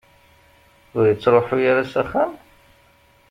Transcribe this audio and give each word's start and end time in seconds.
Ur 0.97 1.05
ittruḥu 1.11 1.57
ara 1.71 1.83
s 1.91 1.93
axxam? 2.01 2.31